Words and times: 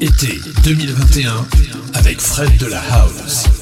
Été 0.00 0.38
2021 0.62 1.44
avec 1.94 2.20
Fred 2.20 2.56
de 2.58 2.66
la 2.66 2.80
House. 2.92 3.57